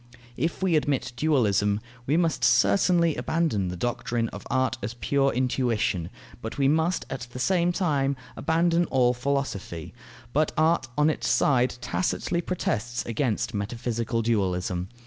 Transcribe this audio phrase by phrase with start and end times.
[0.35, 6.09] If we admit dualism, we must certainly abandon the doctrine of art as pure intuition;
[6.41, 9.93] but we must at the same time abandon all philosophy.
[10.33, 14.87] But art on its side tacitly protests against metaphysical dualism.